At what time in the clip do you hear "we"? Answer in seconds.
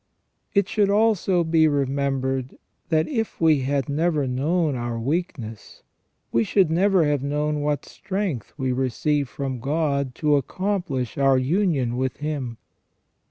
3.39-3.59, 6.31-6.43, 8.57-8.71